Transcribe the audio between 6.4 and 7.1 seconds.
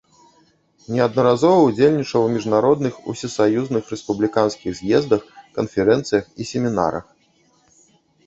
і семінарах.